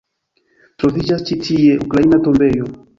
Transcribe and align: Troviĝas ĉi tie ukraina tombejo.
Troviĝas 0.83 1.27
ĉi 1.29 1.39
tie 1.47 1.79
ukraina 1.87 2.25
tombejo. 2.29 2.75